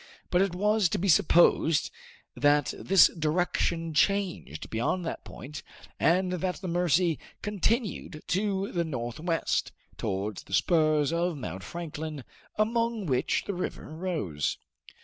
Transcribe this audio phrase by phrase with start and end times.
[0.31, 1.91] But it was to be supposed
[2.35, 5.61] that this direction changed beyond that point,
[5.99, 12.23] and that the Mercy continued to the north west, towards the spurs of Mount Franklin,
[12.55, 14.57] among which the river rose.